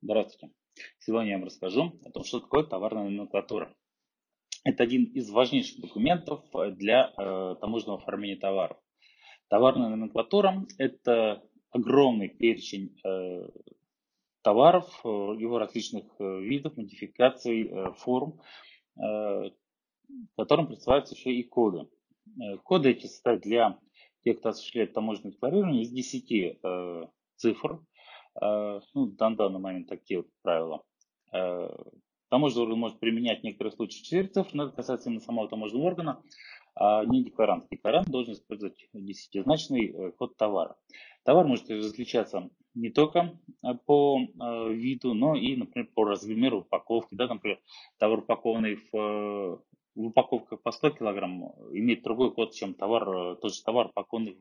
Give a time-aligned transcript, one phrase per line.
[0.00, 0.54] Здравствуйте.
[1.00, 3.74] Сегодня я вам расскажу о том, что такое товарная номенклатура.
[4.62, 6.44] Это один из важнейших документов
[6.76, 8.78] для э, таможенного оформления товаров.
[9.48, 13.48] Товарная номенклатура– это огромный перечень э,
[14.42, 18.40] товаров, э, его различных э, видов, модификаций, э, форм,
[19.02, 19.50] э,
[20.36, 21.88] которым представляются еще и коды.
[22.40, 23.80] Э, коды эти состоят для
[24.22, 27.80] тех, кто осуществляет таможенное декларирование, из 10 э, цифр–
[28.40, 30.82] ну, на данный момент такие вот правила.
[31.32, 31.68] Э,
[32.30, 35.86] таможенный орган может применять в некоторых случаях 4 цифры, но это касается именно самого таможенного
[35.86, 36.22] органа,
[36.74, 37.66] а не декларант.
[37.70, 40.76] Декларант должен использовать десятизначный э, код товара.
[41.24, 43.38] Товар может различаться не только
[43.86, 44.20] по
[44.70, 47.14] виду, но и, например, по размеру упаковки.
[47.14, 47.60] Да, например,
[47.98, 49.62] товар, упакованный в,
[49.94, 54.38] в упаковках по 100 килограмм, имеет другой код, чем товар, тот же товар, упакованный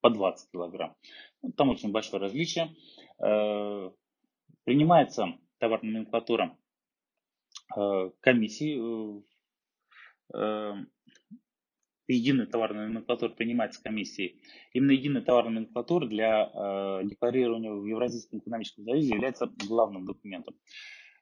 [0.00, 0.94] по 20 килограмм.
[1.42, 2.74] Ну, там очень большое различие.
[3.20, 3.90] Э,
[4.64, 6.56] принимается товарная номенклатура
[7.76, 9.24] э, комиссии.
[10.34, 10.74] Э,
[12.06, 14.40] единая товарная номенклатура принимается комиссией.
[14.72, 16.46] Именно единая товарная номенклатура для
[17.04, 20.54] декларирования в Евразийском экономическом союзе является главным документом.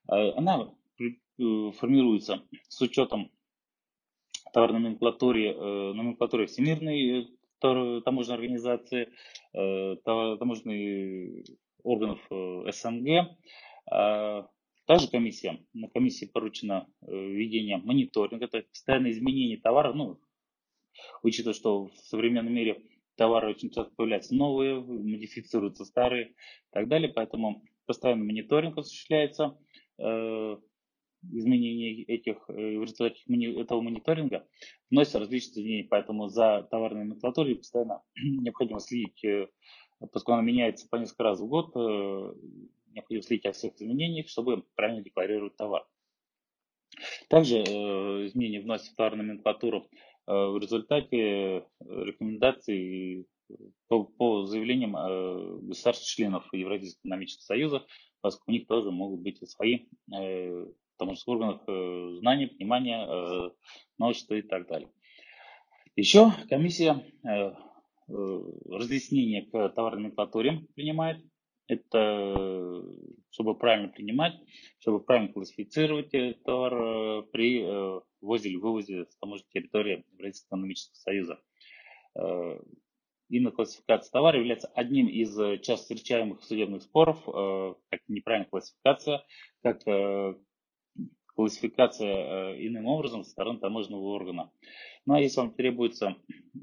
[0.06, 0.72] Она
[1.36, 3.32] формируется с учетом
[4.52, 9.08] товарной номенклатуры, номенклатуры Всемирной таможенной организации,
[9.52, 11.44] таможенной
[11.86, 13.36] органов э, СНГ.
[13.90, 14.48] А,
[14.86, 20.20] также комиссия, на комиссии поручено э, введение мониторинга, это постоянное изменение товара, ну,
[21.22, 22.82] учитывая, что в современном мире
[23.16, 26.34] товары очень часто появляются новые, модифицируются старые и
[26.72, 29.58] так далее, поэтому постоянный мониторинг осуществляется,
[29.98, 30.56] э,
[31.32, 33.20] изменения этих, в результате
[33.60, 34.46] этого мониторинга.
[34.90, 39.24] Вносятся различные изменения, поэтому за товарной номенклатурой постоянно необходимо следить
[40.00, 42.34] поскольку она меняется по несколько раз в год, э,
[42.92, 45.86] необходимо следить о всех изменениях, чтобы правильно декларировать товар.
[47.28, 47.62] Также э,
[48.26, 49.88] изменения вносят в товарную номенклатуру
[50.26, 53.26] э, в результате рекомендаций
[53.88, 54.92] по, по заявлениям
[55.68, 57.86] государств-членов Евразийского экономического союза,
[58.20, 63.52] поскольку у них тоже могут быть свои в таможенных органах знания, понимания,
[63.98, 64.90] новшества и так далее.
[65.94, 67.04] Еще комиссия
[68.08, 71.24] разъяснение к товарной номенклатуре принимает.
[71.68, 72.84] Это
[73.30, 74.34] чтобы правильно принимать,
[74.78, 76.10] чтобы правильно классифицировать
[76.44, 81.40] товар э, при э, ввозе или вывозе с таможенной территории Евразийского экономического союза.
[83.28, 89.22] Именно классификация товара является одним из часто встречаемых судебных споров, как неправильная классификация,
[89.62, 89.82] как
[91.36, 94.50] классификация иным образом со стороны таможенного органа.
[95.04, 96.16] Ну а если вам требуется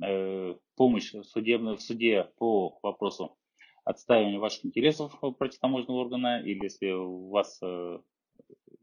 [0.03, 3.37] э, помощь судебного, в суде по вопросу
[3.85, 7.99] отстаивания ваших интересов против таможенного органа, или если у вас э,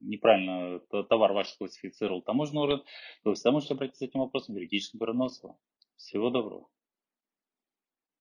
[0.00, 2.82] неправильно товар ваш классифицировал таможенный орган,
[3.22, 5.00] то вы всегда можете обратиться с этим вопросом в юридическое.
[5.96, 6.68] Всего доброго.